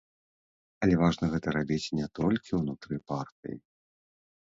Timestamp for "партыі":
3.15-3.57